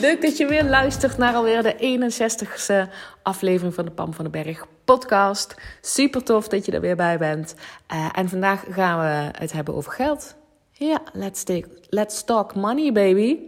[0.00, 4.44] Leuk dat je weer luistert naar alweer de 61ste aflevering van de Pam van den
[4.44, 5.54] Berg podcast.
[5.80, 7.54] Super tof dat je er weer bij bent.
[7.92, 10.36] Uh, en vandaag gaan we het hebben over geld.
[10.72, 11.44] Ja, let's,
[11.88, 13.38] let's talk money, baby.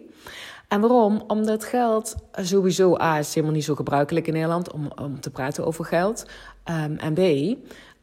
[0.69, 1.25] En waarom?
[1.27, 5.67] Omdat geld sowieso A is helemaal niet zo gebruikelijk in Nederland om, om te praten
[5.67, 6.27] over geld.
[6.65, 7.21] Um, en B,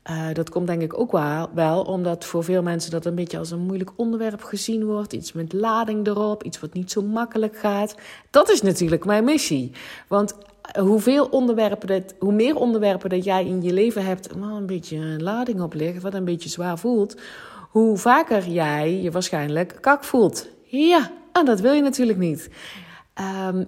[0.10, 3.38] uh, dat komt denk ik ook wel, wel omdat voor veel mensen dat een beetje
[3.38, 5.14] als een moeilijk onderwerp gezien wordt.
[5.14, 7.96] Iets met lading erop, iets wat niet zo makkelijk gaat.
[8.30, 9.72] Dat is natuurlijk mijn missie.
[10.08, 10.36] Want
[10.80, 14.98] hoeveel onderwerpen dat, hoe meer onderwerpen dat jij in je leven hebt, waar een beetje
[14.98, 17.16] een lading op ligt, wat een beetje zwaar voelt,
[17.70, 20.48] hoe vaker jij je waarschijnlijk kak voelt.
[20.64, 22.50] Ja, en dat wil je natuurlijk niet.
[23.20, 23.68] Um,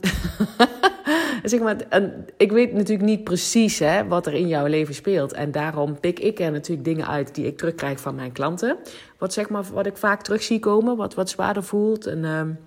[1.44, 5.34] zeg maar, en ik weet natuurlijk niet precies hè, wat er in jouw leven speelt.
[5.34, 8.78] En daarom pik ik er natuurlijk dingen uit die ik terugkrijg van mijn klanten.
[9.18, 12.06] Wat, zeg maar, wat ik vaak terug zie komen, wat, wat zwaarder voelt.
[12.06, 12.60] En um,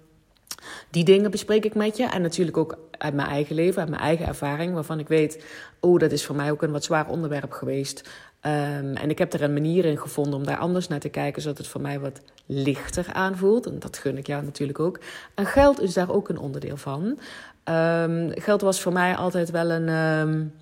[0.90, 2.04] die dingen bespreek ik met je.
[2.04, 4.74] En natuurlijk ook uit mijn eigen leven, uit mijn eigen ervaring.
[4.74, 5.44] Waarvan ik weet,
[5.80, 8.08] oh, dat is voor mij ook een wat zwaar onderwerp geweest.
[8.46, 11.42] Um, en ik heb er een manier in gevonden om daar anders naar te kijken,
[11.42, 13.66] zodat het voor mij wat lichter aanvoelt.
[13.66, 14.98] En dat gun ik jou natuurlijk ook.
[15.34, 17.18] En geld is daar ook een onderdeel van.
[17.64, 20.54] Um, geld was voor mij altijd wel een, um,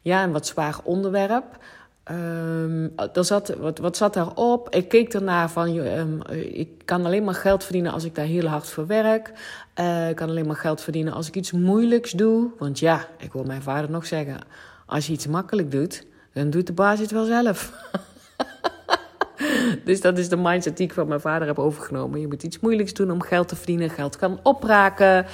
[0.00, 1.44] ja, een wat zwaar onderwerp.
[2.10, 4.74] Um, er zat, wat, wat zat daarop?
[4.74, 8.46] Ik keek ernaar van, um, ik kan alleen maar geld verdienen als ik daar heel
[8.46, 9.32] hard voor werk.
[9.80, 12.50] Uh, ik kan alleen maar geld verdienen als ik iets moeilijks doe.
[12.58, 14.38] Want ja, ik hoor mijn vader nog zeggen,
[14.86, 17.72] als je iets makkelijk doet, dan doet de baas het wel zelf.
[19.84, 22.20] dus dat is de mindset die ik van mijn vader heb overgenomen.
[22.20, 23.90] Je moet iets moeilijks doen om geld te verdienen.
[23.90, 25.26] Geld kan opraken.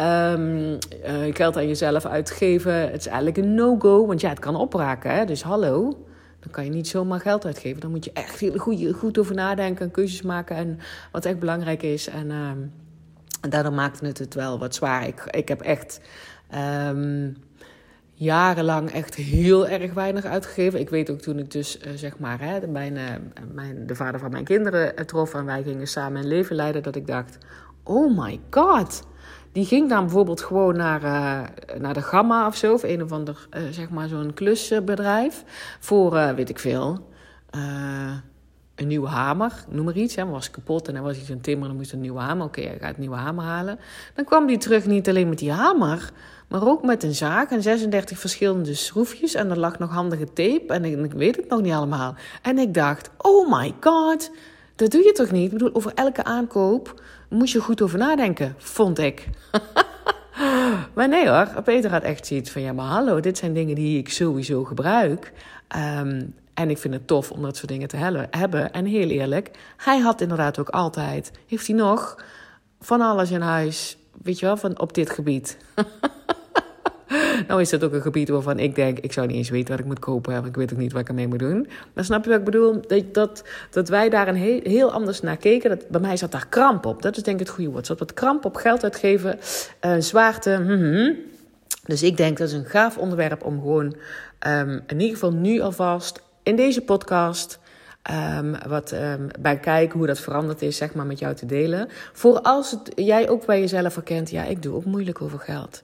[0.00, 0.78] Um,
[1.34, 2.74] geld aan jezelf uitgeven.
[2.74, 4.06] Het is eigenlijk een no-go.
[4.06, 5.14] Want ja, het kan opraken.
[5.14, 5.24] Hè?
[5.24, 6.06] Dus hallo.
[6.40, 7.80] Dan kan je niet zomaar geld uitgeven.
[7.80, 10.56] Dan moet je echt heel goed, goed over nadenken en keuzes maken.
[10.56, 10.78] En
[11.12, 12.08] wat echt belangrijk is.
[12.08, 12.48] En, uh,
[13.40, 15.06] en daardoor maakte het het wel wat zwaar.
[15.06, 16.00] Ik, ik heb echt.
[16.88, 17.36] Um,
[18.12, 20.80] jarenlang echt heel erg weinig uitgegeven.
[20.80, 23.02] Ik weet ook toen ik dus, uh, zeg maar, hè, mijn, uh,
[23.52, 26.96] mijn, de vader van mijn kinderen trof en wij gingen samen een leven leiden, dat
[26.96, 27.38] ik dacht:
[27.82, 29.02] oh my god.
[29.52, 31.00] Die ging dan bijvoorbeeld gewoon naar,
[31.78, 35.44] naar de Gamma of zo, of een of ander, zeg maar, zo'n klusbedrijf.
[35.80, 37.08] Voor, weet ik veel,
[38.74, 40.14] een nieuwe hamer, noem maar iets.
[40.14, 42.46] Hè, was kapot en hij was iets aan timmer, dan moest een nieuwe hamer.
[42.46, 43.78] Oké, hij gaat een nieuwe hamer halen.
[44.14, 46.10] Dan kwam hij terug niet alleen met die hamer,
[46.52, 49.34] maar ook met een zaag en 36 verschillende schroefjes.
[49.34, 52.14] En er lag nog handige tape en ik, weet het nog niet allemaal.
[52.42, 54.30] En ik dacht, oh my god,
[54.76, 55.44] dat doe je toch niet?
[55.44, 59.28] Ik bedoel, over elke aankoop moest je goed over nadenken, vond ik.
[60.94, 63.98] maar nee hoor, Peter had echt zoiets van, ja maar hallo, dit zijn dingen die
[63.98, 65.32] ik sowieso gebruik.
[65.98, 67.96] Um, en ik vind het tof om dat soort dingen te
[68.30, 68.72] hebben.
[68.72, 72.24] En heel eerlijk, hij had inderdaad ook altijd, heeft hij nog,
[72.80, 75.56] van alles in huis, weet je wel, van op dit gebied.
[77.48, 79.78] nou is dat ook een gebied waarvan ik denk, ik zou niet eens weten wat
[79.78, 80.44] ik moet kopen.
[80.44, 81.68] Ik weet ook niet wat ik ermee moet doen.
[81.92, 82.80] Maar snap je wat ik bedoel?
[82.86, 85.70] Dat, dat, dat wij daar een heel, anders naar keken.
[85.70, 87.02] Dat, bij mij zat daar kramp op.
[87.02, 87.86] Dat is denk ik het goede woord.
[87.86, 89.38] Zat wat kramp op geld uitgeven,
[89.84, 90.58] uh, zwaarte.
[90.60, 91.16] Mm-hmm.
[91.86, 93.96] Dus ik denk dat is een gaaf onderwerp om gewoon
[94.46, 97.60] um, in ieder geval nu alvast in deze podcast
[98.36, 101.88] Um, wat um, bij kijken hoe dat veranderd is, zeg maar, met jou te delen.
[102.12, 105.82] Voor als jij ook bij jezelf herkent, ja, ik doe ook moeilijk over geld.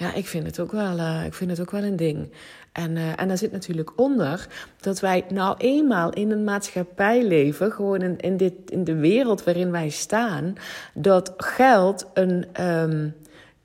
[0.00, 2.32] Ja, ik vind het ook wel, uh, ik vind het ook wel een ding.
[2.72, 4.46] En, uh, en daar zit natuurlijk onder
[4.80, 9.70] dat wij nou eenmaal in een maatschappij leven, gewoon in, dit, in de wereld waarin
[9.70, 10.54] wij staan,
[10.94, 13.14] dat geld een, um,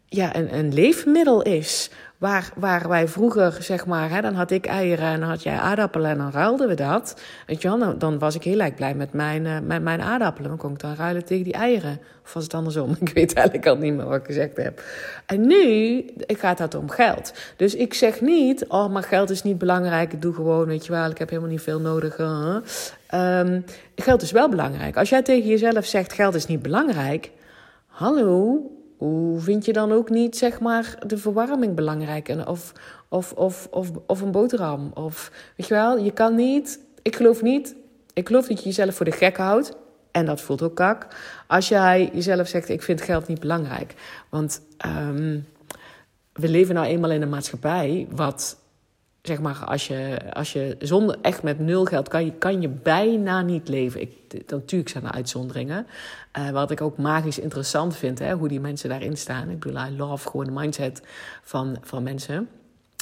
[0.06, 1.90] ja, een, een leefmiddel is.
[2.18, 5.58] Waar, waar wij vroeger, zeg maar, hè, dan had ik eieren en dan had jij
[5.58, 7.22] aardappelen en dan ruilden we dat.
[7.48, 10.50] Weet je wel, dan, was ik heel erg blij met mijn, uh, met mijn aardappelen.
[10.50, 12.00] Dan kon ik dan ruilen tegen die eieren.
[12.24, 12.96] Of was het andersom?
[13.00, 14.82] Ik weet eigenlijk al niet meer wat ik gezegd heb.
[15.26, 17.34] En nu gaat het om geld.
[17.56, 20.14] Dus ik zeg niet, oh, maar geld is niet belangrijk.
[20.14, 22.18] Ik doe gewoon, weet je wel, ik heb helemaal niet veel nodig.
[23.14, 23.66] Um,
[23.96, 24.98] geld is wel belangrijk.
[24.98, 27.32] Als jij tegen jezelf zegt, geld is niet belangrijk
[27.96, 28.62] hallo,
[29.06, 32.36] hoe vind je dan ook niet zeg maar de verwarming belangrijk?
[32.48, 32.72] Of,
[33.10, 34.92] of, of, of, of een boterham?
[34.94, 37.76] Of weet je wel, je kan niet, ik geloof niet,
[38.14, 39.78] ik geloof dat je jezelf voor de gek houdt.
[40.12, 41.08] En dat voelt ook kak.
[41.48, 43.94] Als jij jezelf zegt, ik vind geld niet belangrijk.
[44.30, 45.48] Want um,
[46.34, 48.58] we leven nou eenmaal in een maatschappij wat
[49.26, 52.70] zeg maar, als je, als je zonder echt met nul geld kan je, kan je
[52.70, 54.02] bijna niet leven.
[54.02, 54.12] Ik,
[54.48, 55.88] natuurlijk zijn er uitzonderingen.
[56.38, 59.50] Uh, wat ik ook magisch interessant vind, hè, hoe die mensen daarin staan.
[59.50, 61.02] Ik bedoel, I love gewoon de mindset
[61.44, 62.50] van, van mensen.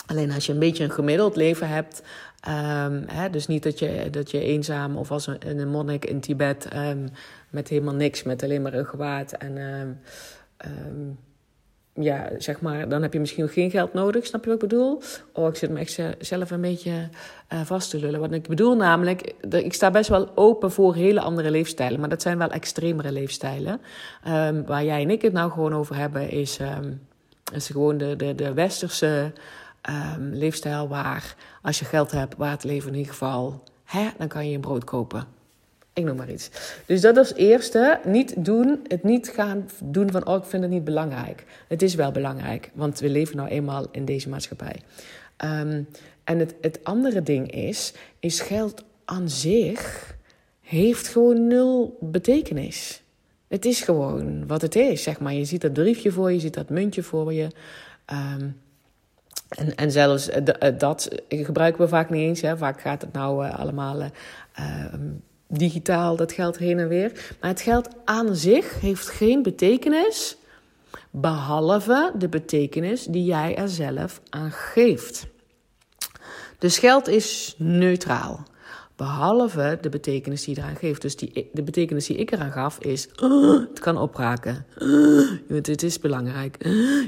[0.06, 2.04] Alleen als je een beetje een gemiddeld leven hebt.
[2.48, 6.68] Um, hè, dus niet dat je, dat je eenzaam of als een, monnik in Tibet
[6.76, 7.10] um,
[7.50, 9.58] met helemaal niks, met alleen maar een gewaad en.
[9.58, 11.18] Um,
[11.94, 15.02] ja, zeg maar, dan heb je misschien geen geld nodig, snap je wat ik bedoel?
[15.34, 17.10] Oh, ik zit me echt zelf een beetje
[17.54, 18.20] uh, vast te lullen.
[18.20, 22.22] Wat ik bedoel namelijk, ik sta best wel open voor hele andere leefstijlen, maar dat
[22.22, 23.82] zijn wel extremere leefstijlen.
[24.28, 27.02] Um, waar jij en ik het nou gewoon over hebben, is, um,
[27.54, 29.32] is gewoon de, de, de westerse
[30.18, 34.28] um, leefstijl waar als je geld hebt, waar het leven in ieder geval, hè, dan
[34.28, 35.28] kan je een brood kopen.
[35.94, 36.50] Ik noem maar iets.
[36.86, 38.00] Dus dat als eerste.
[38.04, 41.46] Niet doen, het niet gaan doen van, oh, ik vind het niet belangrijk.
[41.68, 44.76] Het is wel belangrijk, want we leven nou eenmaal in deze maatschappij.
[45.44, 45.88] Um,
[46.24, 50.12] en het, het andere ding is, is geld aan zich
[50.62, 53.02] heeft gewoon nul betekenis.
[53.48, 55.34] Het is gewoon wat het is, zeg maar.
[55.34, 57.48] Je ziet dat briefje voor je, je ziet dat muntje voor je.
[58.12, 58.62] Um,
[59.50, 60.30] en, en zelfs
[60.78, 62.42] dat gebruiken we vaak niet eens.
[62.42, 62.58] Hè.
[62.58, 64.02] Vaak gaat het nou uh, allemaal...
[64.60, 64.94] Uh,
[65.58, 67.36] digitaal dat geld heen en weer.
[67.40, 70.38] Maar het geld aan zich heeft geen betekenis,
[71.12, 75.26] behalve de betekenis die jij er zelf aan geeft.
[76.58, 78.44] Dus geld is neutraal.
[78.96, 81.02] Behalve de betekenis die je eraan geeft.
[81.02, 84.66] Dus die, de betekenis die ik eraan gaf is: uh, het kan opraken.
[84.80, 86.58] Uh, het is belangrijk.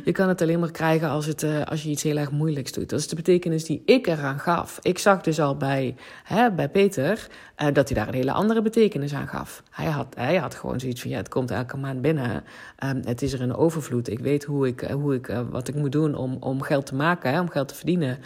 [0.05, 2.71] je kan het alleen maar krijgen als, het, uh, als je iets heel erg moeilijks
[2.71, 2.89] doet.
[2.89, 4.79] Dat is de betekenis die ik eraan gaf.
[4.81, 9.13] Ik zag dus al bij, hè, bij Peter dat hij daar een hele andere betekenis
[9.13, 9.63] aan gaf.
[9.69, 12.43] Hij had, hij had gewoon zoiets van: ja, het komt elke maand binnen.
[12.83, 14.09] Um, het is er een overvloed.
[14.09, 17.31] Ik weet hoe ik, hoe ik, wat ik moet doen om, om geld te maken,
[17.31, 18.17] hè, om geld te verdienen.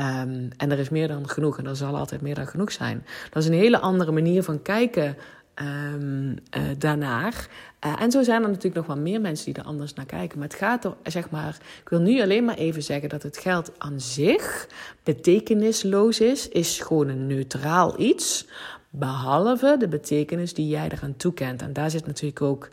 [0.00, 3.04] Um, en er is meer dan genoeg en er zal altijd meer dan genoeg zijn.
[3.30, 5.16] Dat is een hele andere manier van kijken
[5.94, 7.48] um, uh, daarnaar.
[7.98, 10.38] En zo zijn er natuurlijk nog wel meer mensen die er anders naar kijken.
[10.38, 13.38] Maar het gaat er, zeg maar, ik wil nu alleen maar even zeggen dat het
[13.38, 14.68] geld aan zich
[15.02, 18.46] betekenisloos is, is gewoon een neutraal iets.
[18.90, 21.62] Behalve de betekenis die jij eraan toekent.
[21.62, 22.68] En daar zit natuurlijk ook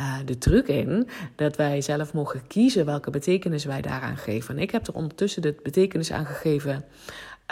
[0.00, 4.56] uh, de truc in dat wij zelf mogen kiezen welke betekenis wij daaraan geven.
[4.56, 6.84] En ik heb er ondertussen de betekenis aan gegeven.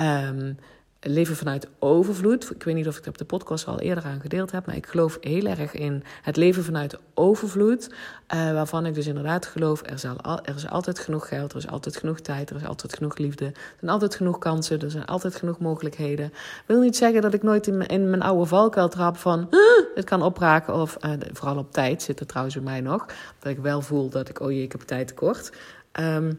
[0.03, 0.57] Um,
[1.01, 2.51] leven vanuit overvloed.
[2.51, 4.77] Ik weet niet of ik het op de podcast al eerder aan gedeeld heb, maar
[4.77, 7.91] ik geloof heel erg in het leven vanuit overvloed.
[8.35, 11.69] Uh, waarvan ik dus inderdaad geloof, er, zal er is altijd genoeg geld, er is
[11.69, 13.45] altijd genoeg tijd, er is altijd genoeg liefde.
[13.45, 16.33] Er zijn altijd genoeg kansen, er zijn altijd genoeg mogelijkheden.
[16.67, 17.77] Wil niet zeggen dat ik nooit in
[18.11, 19.49] mijn, oude valkuil trap van
[19.95, 20.75] het kan opraken.
[20.75, 23.07] Of uh, vooral op tijd zit er trouwens bij mij nog.
[23.39, 25.53] Dat ik wel voel dat ik, oh jee, ik heb tijd tekort.
[26.01, 26.39] Um,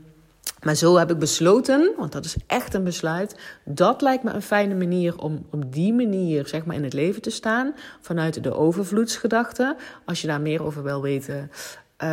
[0.63, 3.39] maar zo heb ik besloten, want dat is echt een besluit.
[3.65, 7.21] Dat lijkt me een fijne manier om op die manier zeg maar, in het leven
[7.21, 7.75] te staan.
[8.01, 9.75] Vanuit de overvloedsgedachte.
[10.05, 11.51] Als je daar meer over wil weten,
[12.03, 12.09] Uh,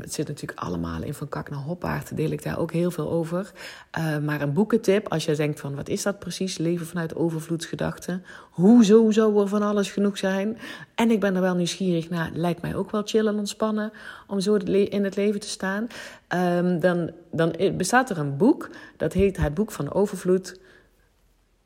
[0.00, 2.16] het zit natuurlijk allemaal in Van Kak naar Hoppaard.
[2.16, 3.52] Deel ik daar ook heel veel over.
[3.98, 6.58] Uh, maar een boekentip, als je denkt van wat is dat precies?
[6.58, 8.24] Leven vanuit overvloedsgedachten.
[8.50, 10.58] Hoezo zou er van alles genoeg zijn?
[10.94, 12.30] En ik ben er wel nieuwsgierig naar.
[12.34, 13.92] Lijkt mij ook wel chill en ontspannen
[14.26, 15.86] om zo in het leven te staan.
[16.28, 18.70] Um, dan, dan bestaat er een boek.
[18.96, 20.60] Dat heet Het Boek van Overvloed.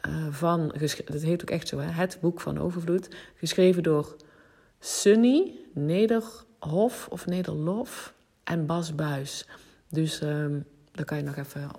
[0.08, 1.90] Uh, van, dat heet ook echt zo, hè?
[1.90, 3.08] Het Boek van Overvloed.
[3.34, 4.16] Geschreven door
[4.80, 9.46] Sunny Neder Hof of Nederlof en Bas Buis.
[9.88, 11.70] Dus um, daar kan je nog even,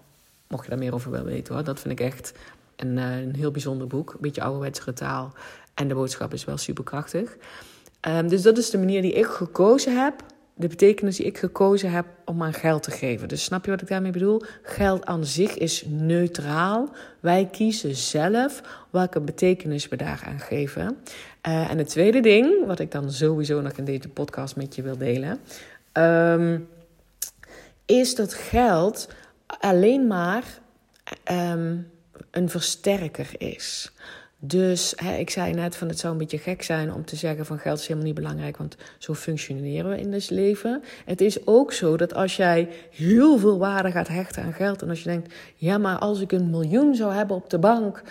[0.48, 1.64] mocht je daar meer over willen weten hoor.
[1.64, 2.34] Dat vind ik echt
[2.76, 4.14] een, uh, een heel bijzonder boek.
[4.14, 5.34] Een beetje ouderwetse taal.
[5.74, 7.38] En de boodschap is wel super krachtig.
[8.08, 10.24] Um, dus dat is de manier die ik gekozen heb.
[10.54, 13.28] De betekenis die ik gekozen heb om aan geld te geven.
[13.28, 14.42] Dus snap je wat ik daarmee bedoel?
[14.62, 16.90] Geld aan zich is neutraal.
[17.20, 20.98] Wij kiezen zelf welke betekenis we daaraan geven.
[21.48, 24.82] Uh, en het tweede ding, wat ik dan sowieso nog in deze podcast met je
[24.82, 25.40] wil delen,
[25.94, 26.70] um,
[27.86, 29.10] is dat geld
[29.46, 30.44] alleen maar
[31.32, 31.92] um,
[32.32, 33.92] een versterker is.
[34.40, 37.46] Dus hè, ik zei net van het zou een beetje gek zijn om te zeggen
[37.46, 40.84] van geld is helemaal niet belangrijk, want zo functioneren we in het leven.
[41.06, 44.90] Het is ook zo dat als jij heel veel waarde gaat hechten aan geld en
[44.90, 48.02] als je denkt, ja maar als ik een miljoen zou hebben op de bank,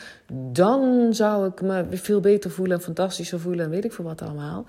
[0.53, 4.23] dan zou ik me veel beter voelen en fantastischer voelen en weet ik veel wat
[4.23, 4.67] allemaal.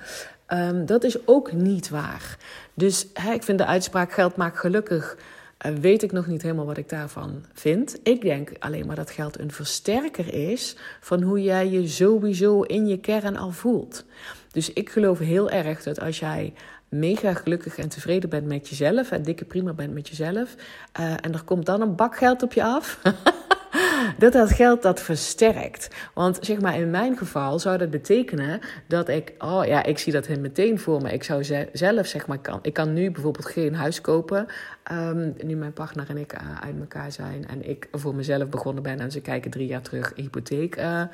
[0.54, 2.38] Um, dat is ook niet waar.
[2.74, 5.18] Dus hè, ik vind de uitspraak geld maakt gelukkig
[5.58, 8.00] weet ik nog niet helemaal wat ik daarvan vind.
[8.04, 12.88] Ik denk alleen maar dat geld een versterker is van hoe jij je sowieso in
[12.88, 14.06] je kern al voelt.
[14.52, 16.54] Dus ik geloof heel erg dat als jij
[16.90, 20.56] mega gelukkig en tevreden bent met jezelf en dikke prima bent met jezelf
[21.00, 23.00] uh, en er komt dan een bak geld op je af.
[24.18, 25.90] dat dat geld dat versterkt.
[26.14, 30.14] Want zeg maar, in mijn geval zou dat betekenen dat ik, oh ja, ik zie
[30.14, 31.14] dat meteen voor me.
[31.14, 34.46] Ik zou zelf, zeg maar, kan, ik kan nu bijvoorbeeld geen huis kopen.
[34.92, 38.84] Um, nu mijn partner en ik uh, uit elkaar zijn en ik voor mezelf begonnen
[38.84, 41.06] ben en ze kijken drie jaar terug hypotheek uh, uh,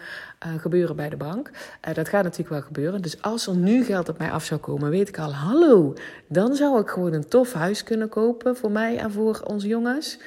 [0.58, 1.50] gebeuren bij de bank.
[1.94, 3.02] dat gaat natuurlijk wel gebeuren.
[3.02, 5.94] Dus als er nu geld op mij af zou komen, weet ik al, hallo,
[6.28, 10.20] dan zou ik gewoon een tof huis kunnen kopen voor mij en voor onze jongens.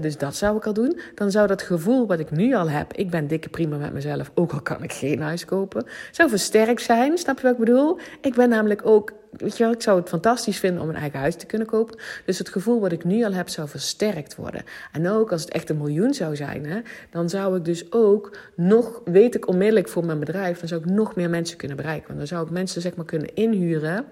[0.00, 0.98] dus dat zou ik al doen.
[1.14, 4.30] Dan zou dat gevoel wat ik nu al heb, ik ben dikke prima met mezelf,
[4.34, 7.18] ook al kan ik geen huis kopen, zou versterkt zijn.
[7.18, 7.98] Snap je wat ik bedoel?
[8.20, 11.18] Ik ben namelijk ook weet je wel, ik zou het fantastisch vinden om een eigen
[11.18, 11.98] huis te kunnen kopen.
[12.24, 14.62] Dus het gevoel wat ik nu al heb zou versterkt worden.
[14.92, 16.80] En ook als het echt een miljoen zou zijn, hè,
[17.10, 20.90] dan zou ik dus ook nog, weet ik onmiddellijk voor mijn bedrijf, dan zou ik
[20.90, 22.06] nog meer mensen kunnen bereiken.
[22.06, 24.04] Want dan zou ik mensen zeg maar kunnen inhuren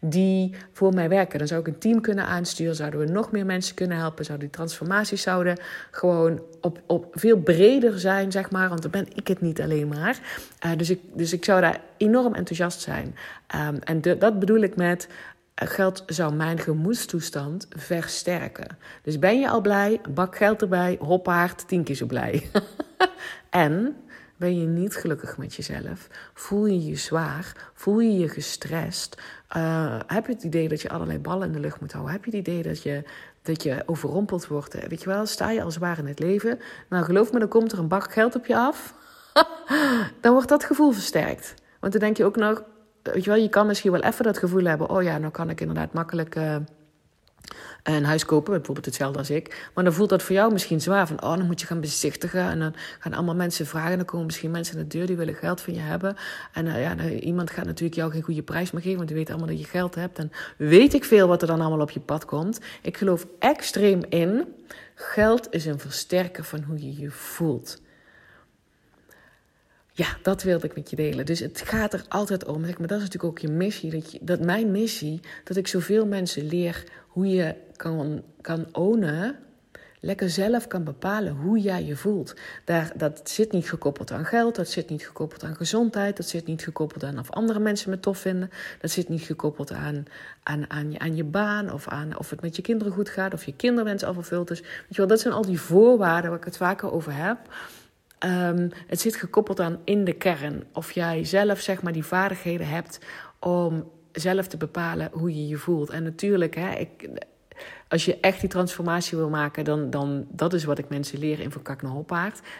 [0.00, 1.38] die voor mij werken.
[1.38, 4.46] Dan zou ik een team kunnen aansturen, zouden we nog meer mensen kunnen helpen, zouden
[4.46, 5.56] die transformaties zouden
[5.90, 8.68] gewoon op, op veel breder zijn, zeg maar.
[8.68, 10.18] Want dan ben ik het niet alleen maar.
[10.66, 13.16] Uh, dus, ik, dus ik zou daar enorm enthousiast zijn.
[13.68, 15.08] Um, en dat bedoel ik met
[15.54, 18.76] eh, geld zou mijn gemoedstoestand versterken.
[19.02, 22.50] Dus ben je al blij, bak geld erbij, hoppaard, tien keer zo blij.
[23.50, 23.96] en
[24.36, 29.22] ben je niet gelukkig met jezelf, voel je je zwaar, voel je je gestrest,
[29.56, 32.24] uh, heb je het idee dat je allerlei ballen in de lucht moet houden, heb
[32.24, 33.02] je het idee dat je,
[33.42, 37.04] dat je overrompeld wordt, weet je wel, sta je al zwaar in het leven, nou
[37.04, 38.94] geloof me, dan komt er een bak geld op je af,
[40.20, 41.54] dan wordt dat gevoel versterkt.
[41.82, 42.62] Want dan denk je ook nog,
[43.02, 45.50] weet je wel, je kan misschien wel even dat gevoel hebben: oh ja, nou kan
[45.50, 46.36] ik inderdaad makkelijk.
[46.36, 46.56] Uh,
[47.82, 49.70] een huis kopen, bijvoorbeeld hetzelfde als ik.
[49.74, 51.06] Maar dan voelt dat voor jou misschien zwaar.
[51.06, 52.40] Van, oh, dan moet je gaan bezichtigen.
[52.40, 53.96] En dan gaan allemaal mensen vragen.
[53.96, 56.16] Dan komen misschien mensen aan de deur die willen geld van je hebben.
[56.52, 58.96] En uh, ja, iemand gaat natuurlijk jou geen goede prijs meer geven.
[58.96, 60.18] Want die weet allemaal dat je geld hebt.
[60.18, 62.60] En weet ik veel wat er dan allemaal op je pad komt.
[62.82, 64.44] Ik geloof extreem in.
[64.94, 67.81] Geld is een versterker van hoe je je voelt.
[69.94, 71.26] Ja, dat wilde ik met je delen.
[71.26, 72.60] Dus het gaat er altijd om.
[72.60, 73.90] Maar dat is natuurlijk ook je missie.
[73.90, 79.36] Dat, je, dat mijn missie, dat ik zoveel mensen leer hoe je kan, kan ownen.
[80.04, 82.34] Lekker zelf kan bepalen hoe jij je voelt.
[82.64, 86.46] Daar, dat zit niet gekoppeld aan geld, dat zit niet gekoppeld aan gezondheid, dat zit
[86.46, 90.04] niet gekoppeld aan of andere mensen me tof vinden, dat zit niet gekoppeld aan,
[90.42, 93.34] aan, aan, je, aan je baan of aan of het met je kinderen goed gaat
[93.34, 94.60] of je kinderwens al vervuld is.
[94.60, 97.38] Weet je wel, dat zijn al die voorwaarden waar ik het vaker over heb.
[98.24, 100.64] Um, het zit gekoppeld aan in de kern.
[100.72, 102.98] Of jij zelf zeg maar die vaardigheden hebt
[103.38, 105.90] om zelf te bepalen hoe je je voelt.
[105.90, 107.08] En natuurlijk, hè, ik,
[107.88, 111.40] als je echt die transformatie wil maken, dan, dan dat is wat ik mensen leer
[111.40, 111.82] in Van Kak.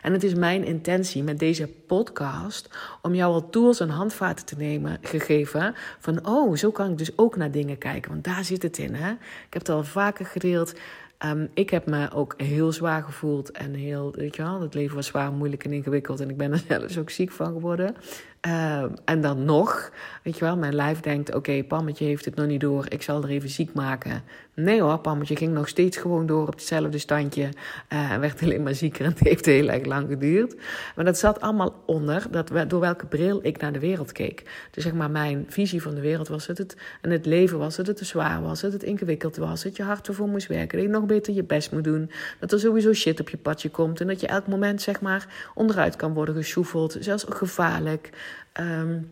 [0.03, 2.69] En het is mijn intentie met deze podcast
[3.03, 5.75] om jou al tools en handvaten te nemen, gegeven.
[5.99, 8.11] Van, oh, zo kan ik dus ook naar dingen kijken.
[8.11, 9.11] Want daar zit het in, hè.
[9.11, 10.75] Ik heb het al vaker gedeeld.
[11.25, 14.97] Um, ik heb me ook heel zwaar gevoeld en heel, weet je wel, het leven
[14.97, 16.21] was zwaar, moeilijk en ingewikkeld.
[16.21, 17.97] En ik ben er zelfs ook ziek van geworden.
[18.47, 19.91] Uh, en dan nog,
[20.23, 23.23] weet je wel, mijn lijf denkt: oké, Pammetje heeft het nog niet door, ik zal
[23.23, 24.23] er even ziek maken.
[24.55, 27.49] Nee hoor, Pammetje ging nog steeds gewoon door op hetzelfde standje.
[27.93, 30.57] Uh, en werd alleen maar zieker en het heeft heel erg lang geduurd.
[30.97, 34.43] Maar dat zat allemaal onder dat, door welke bril ik naar de wereld keek.
[34.71, 37.77] Dus zeg maar, mijn visie van de wereld was het, het en het leven was
[37.77, 40.79] het, het te zwaar was, het het ingewikkeld was, dat je hard ervoor moest werken,
[40.79, 43.71] dat je nog beter je best moet doen, dat er sowieso shit op je padje
[43.71, 48.11] komt en dat je elk moment zeg maar onderuit kan worden geschoefeld, zelfs gevaarlijk.
[48.61, 49.11] Um,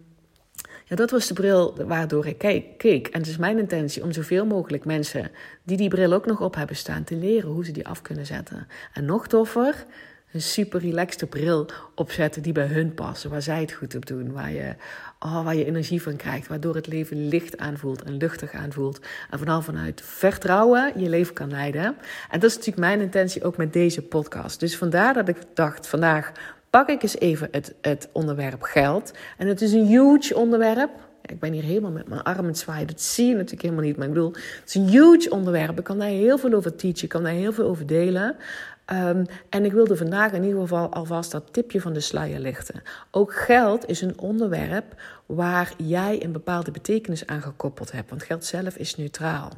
[0.84, 2.38] ja, dat was de bril waardoor ik
[2.76, 3.08] keek.
[3.08, 5.30] En het is mijn intentie om zoveel mogelijk mensen
[5.62, 8.26] die die bril ook nog op hebben staan te leren hoe ze die af kunnen
[8.26, 8.66] zetten.
[8.92, 9.86] En nog toffer,
[10.32, 14.32] een super relaxte bril opzetten die bij hun passen, waar zij het goed op doen,
[14.32, 14.74] waar je,
[15.18, 19.00] oh, waar je energie van krijgt, waardoor het leven licht aanvoelt en luchtig aanvoelt.
[19.30, 21.96] En vooral vanuit vertrouwen je leven kan leiden.
[22.30, 24.60] En dat is natuurlijk mijn intentie ook met deze podcast.
[24.60, 26.32] Dus vandaar dat ik dacht, vandaag
[26.70, 29.12] pak ik eens even het, het onderwerp geld.
[29.38, 30.90] En het is een huge onderwerp.
[31.22, 32.86] Ik ben hier helemaal met mijn armen zwaaien.
[32.86, 33.96] Dat zie je natuurlijk helemaal niet.
[33.96, 35.78] Maar ik bedoel, het is een huge onderwerp.
[35.78, 37.02] Ik kan daar heel veel over teachen.
[37.02, 38.36] Ik kan daar heel veel over delen.
[38.84, 42.82] Ehm, en ik wilde vandaag in ieder geval alvast dat tipje van de sluier lichten.
[43.10, 48.10] Ook geld is een onderwerp waar jij een bepaalde betekenis aan gekoppeld hebt.
[48.10, 49.50] Want geld zelf is neutraal.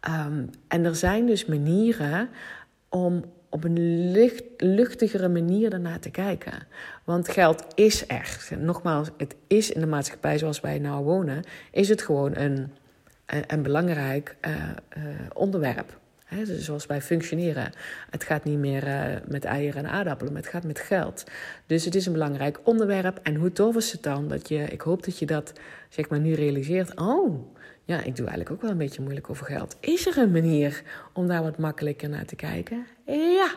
[0.00, 2.28] Ehm, en er zijn dus manieren
[2.88, 6.52] om op een lucht, luchtigere manier ernaar te kijken.
[7.04, 8.50] Want geld is echt.
[8.56, 12.70] Nogmaals, het is in de maatschappij zoals wij nou wonen, is het gewoon een,
[13.62, 14.52] belangrijk uh,
[14.96, 16.00] uh, onderwerp.
[16.28, 17.72] Dus zoals wij functioneren.
[18.10, 21.24] Het gaat niet meer uh, met eieren en aardappelen, maar het gaat met geld.
[21.66, 23.20] Dus het is een belangrijk onderwerp.
[23.22, 25.52] En hoe tof is het dan dat je, ik hoop dat je dat
[25.88, 27.00] zeg maar nu realiseert.
[27.00, 29.76] Oh, ja, ik doe eigenlijk ook wel een beetje moeilijk over geld.
[29.80, 32.86] Is er een manier om daar wat makkelijker naar te kijken?
[33.06, 33.54] Ja,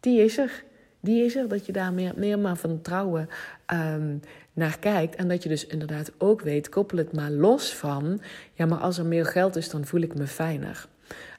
[0.00, 0.64] die is er.
[1.00, 3.28] Die is er, dat je daar meer, meer maar van trouwen
[3.72, 4.20] um,
[4.52, 5.16] naar kijkt.
[5.16, 8.20] En dat je dus inderdaad ook weet, koppel het maar los van...
[8.54, 10.88] ja, maar als er meer geld is, dan voel ik me fijner.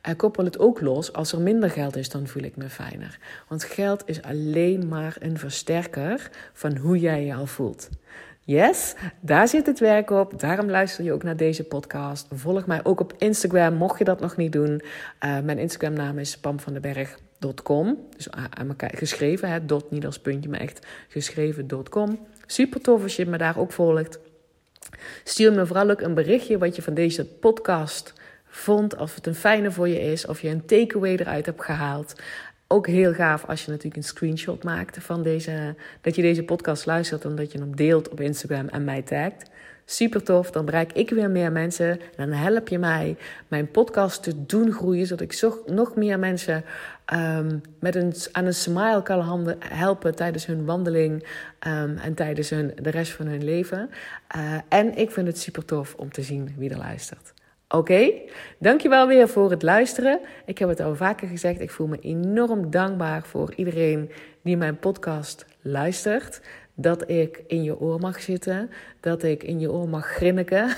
[0.02, 3.20] En koppel het ook los, als er minder geld is, dan voel ik me fijner.
[3.48, 7.90] Want geld is alleen maar een versterker van hoe jij je al voelt.
[8.52, 10.40] Yes, daar zit het werk op.
[10.40, 12.28] Daarom luister je ook naar deze podcast.
[12.32, 14.82] Volg mij ook op Instagram, mocht je dat nog niet doen.
[15.26, 18.08] Uh, mijn Instagram-naam is pamvandenberg.com.
[18.16, 22.20] Dus aan elkaar geschreven, dot niet als puntje, maar echt geschreven.com.
[22.46, 24.20] Super tof als je me daar ook volgt.
[25.24, 28.14] Stuur me vooral ook een berichtje wat je van deze podcast
[28.46, 28.98] vond.
[28.98, 30.26] Of het een fijne voor je is.
[30.26, 32.14] Of je een takeaway eruit hebt gehaald
[32.72, 36.86] ook heel gaaf als je natuurlijk een screenshot maakt van deze, dat je deze podcast
[36.86, 39.50] luistert en dat je hem deelt op Instagram en mij tagt.
[39.86, 44.24] Super tof, dan bereik ik weer meer mensen en dan help je mij mijn podcast
[44.24, 46.64] te doen groeien, zodat ik nog meer mensen
[47.14, 51.28] um, met een, aan een smile kan helpen tijdens hun wandeling
[51.68, 53.90] um, en tijdens hun, de rest van hun leven.
[54.36, 57.34] Uh, en ik vind het super tof om te zien wie er luistert.
[57.74, 58.12] Oké,
[58.58, 60.20] dankjewel weer voor het luisteren.
[60.46, 64.12] Ik heb het al vaker gezegd, ik voel me enorm dankbaar voor iedereen
[64.44, 66.42] die mijn podcast luistert.
[66.74, 70.70] Dat ik in je oor mag zitten, dat ik in je oor mag grinniken.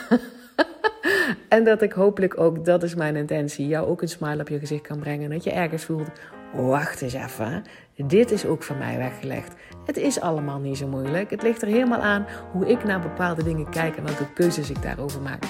[1.49, 4.59] en dat ik hopelijk ook, dat is mijn intentie, jou ook een smile op je
[4.59, 5.29] gezicht kan brengen.
[5.29, 6.09] Dat je ergens voelt,
[6.53, 7.63] wacht eens even,
[7.95, 9.53] dit is ook voor mij weggelegd.
[9.85, 11.29] Het is allemaal niet zo moeilijk.
[11.29, 14.81] Het ligt er helemaal aan hoe ik naar bepaalde dingen kijk en welke keuzes ik
[14.81, 15.43] daarover maak.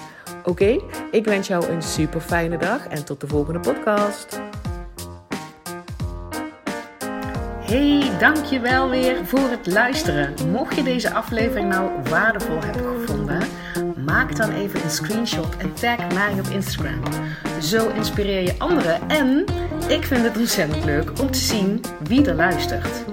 [0.45, 0.79] Oké,
[1.11, 4.41] ik wens jou een super fijne dag en tot de volgende podcast.
[7.59, 10.33] Hey, dankjewel weer voor het luisteren.
[10.51, 13.41] Mocht je deze aflevering nou waardevol hebben gevonden,
[14.05, 17.01] maak dan even een screenshot en tag mij op Instagram.
[17.61, 19.45] Zo inspireer je anderen en
[19.87, 23.12] ik vind het ontzettend leuk om te zien wie er luistert.